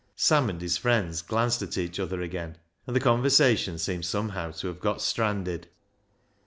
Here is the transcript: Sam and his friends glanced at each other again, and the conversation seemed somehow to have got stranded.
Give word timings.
Sam 0.15 0.49
and 0.49 0.59
his 0.59 0.77
friends 0.77 1.21
glanced 1.21 1.61
at 1.61 1.77
each 1.77 1.99
other 1.99 2.21
again, 2.21 2.57
and 2.87 2.95
the 2.95 2.99
conversation 2.99 3.77
seemed 3.77 4.03
somehow 4.05 4.49
to 4.53 4.65
have 4.65 4.79
got 4.79 4.99
stranded. 4.99 5.67